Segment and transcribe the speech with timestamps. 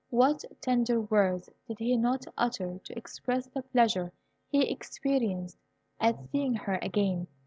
[0.09, 4.11] What tender words did he not utter to express the pleasure
[4.49, 5.59] he experienced
[5.99, 7.27] at seeing her again?